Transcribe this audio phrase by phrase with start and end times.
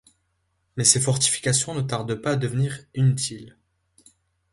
[0.77, 3.59] Mais ces fortifications ne tardent pas à devenir inutiles.